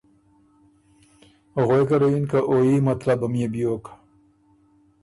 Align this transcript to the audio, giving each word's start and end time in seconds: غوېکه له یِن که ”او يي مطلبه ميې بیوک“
غوېکه 1.65 1.97
له 2.01 2.07
یِن 2.13 2.23
که 2.31 2.39
”او 2.49 2.55
يي 2.69 2.75
مطلبه 2.87 3.27
ميې 3.33 3.47
بیوک“ 3.53 3.85